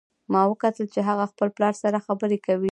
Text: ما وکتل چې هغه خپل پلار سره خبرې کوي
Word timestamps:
ما 0.31 0.41
وکتل 0.51 0.85
چې 0.93 0.99
هغه 1.09 1.25
خپل 1.31 1.47
پلار 1.55 1.73
سره 1.83 2.03
خبرې 2.05 2.37
کوي 2.45 2.69